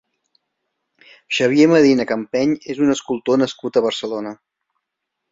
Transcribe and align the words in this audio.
Xavier 1.39 1.67
Medina 1.73 2.07
Campeny 2.11 2.55
és 2.75 2.81
un 2.85 2.93
escultor 2.93 3.39
nascut 3.43 3.77
a 3.77 3.85
Barcelona. 3.89 4.33